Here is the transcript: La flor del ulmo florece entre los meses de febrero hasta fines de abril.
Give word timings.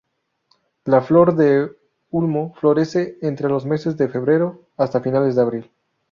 La 0.85 1.01
flor 1.01 1.35
del 1.35 1.77
ulmo 2.09 2.55
florece 2.55 3.19
entre 3.21 3.49
los 3.49 3.67
meses 3.67 3.97
de 3.97 4.09
febrero 4.09 4.65
hasta 4.75 5.01
fines 5.01 5.35
de 5.35 5.41
abril. 5.43 5.71